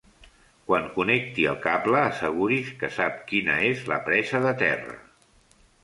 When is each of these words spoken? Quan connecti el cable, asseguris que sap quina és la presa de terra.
Quan 0.71 0.87
connecti 0.95 1.45
el 1.51 1.59
cable, 1.67 2.01
asseguris 2.05 2.73
que 2.83 2.91
sap 2.99 3.23
quina 3.31 3.61
és 3.71 3.87
la 3.95 4.03
presa 4.11 4.45
de 4.49 4.59
terra. 4.67 5.03